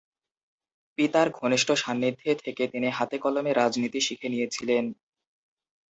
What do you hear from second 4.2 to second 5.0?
নিয়েছিলেন।